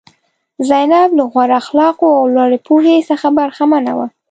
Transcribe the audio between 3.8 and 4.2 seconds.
وه.